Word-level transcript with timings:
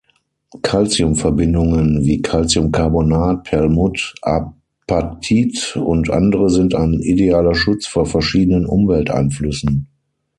Calcium-Verbindungen 0.63 2.03
wie 2.03 2.23
Calciumcarbonat, 2.23 3.43
Perlmutt, 3.43 4.15
Apatit 4.23 5.75
und 5.77 6.09
andere 6.09 6.49
sind 6.49 6.73
ein 6.73 6.93
idealer 6.95 7.53
Schutz 7.53 7.85
vor 7.85 8.07
verschiedenen 8.07 8.65
Umwelteinflüssen. 8.65 9.85